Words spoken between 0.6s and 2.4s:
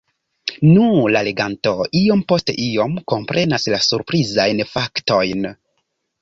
Nu, la leganto iom